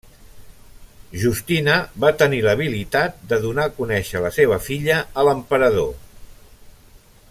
[1.23, 5.97] Justina va tenir l'habilitat de donar a conèixer la seva filla a l'emperador.